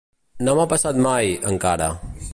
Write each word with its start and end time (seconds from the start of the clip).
No 0.47 0.55
m'ha 0.59 0.65
passat 0.71 1.03
mai, 1.09 1.31
encara. 1.53 1.95